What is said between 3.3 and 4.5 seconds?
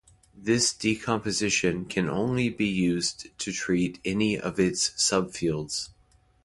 to treat any